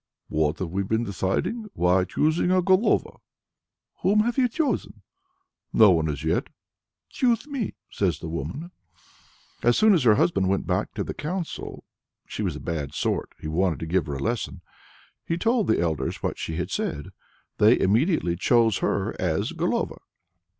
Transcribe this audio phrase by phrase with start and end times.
[0.29, 1.69] "What have we been deciding?
[1.75, 3.19] why choosing a Golova."
[3.99, 5.03] "Whom have you chosen?"
[5.71, 6.47] "No one as yet."
[7.11, 8.71] "Choose me," says the woman.
[9.61, 11.83] So as soon as her husband went back to the council
[12.25, 14.61] (she was a bad sort; he wanted to give her a lesson)
[15.23, 17.11] he told the elders what she had said.
[17.59, 19.99] They immediately chose her as Golova.